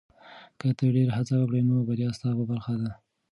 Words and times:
که 0.59 0.67
ته 0.77 0.85
ډېره 0.95 1.13
هڅه 1.17 1.33
وکړې، 1.37 1.61
نو 1.69 1.75
بریا 1.87 2.09
ستا 2.17 2.29
په 2.37 2.43
برخه 2.51 2.73
ده. 2.81 2.91